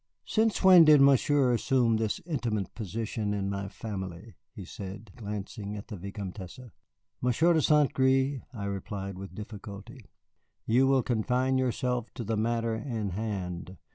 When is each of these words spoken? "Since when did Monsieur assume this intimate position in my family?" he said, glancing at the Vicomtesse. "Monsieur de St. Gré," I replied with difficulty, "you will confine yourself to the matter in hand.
"Since 0.25 0.63
when 0.63 0.85
did 0.85 0.99
Monsieur 0.99 1.53
assume 1.53 1.97
this 1.97 2.19
intimate 2.25 2.73
position 2.73 3.35
in 3.35 3.51
my 3.51 3.67
family?" 3.67 4.33
he 4.51 4.65
said, 4.65 5.11
glancing 5.15 5.75
at 5.77 5.89
the 5.89 5.95
Vicomtesse. 5.95 6.71
"Monsieur 7.21 7.53
de 7.53 7.61
St. 7.61 7.93
Gré," 7.93 8.41
I 8.51 8.63
replied 8.65 9.15
with 9.15 9.35
difficulty, 9.35 10.09
"you 10.65 10.87
will 10.87 11.03
confine 11.03 11.59
yourself 11.59 12.09
to 12.15 12.23
the 12.23 12.35
matter 12.35 12.73
in 12.73 13.09
hand. 13.11 13.77